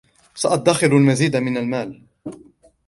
سأدخر 0.35 0.97
المزيد 0.97 1.35
من 1.35 1.57
المال. 1.57 2.01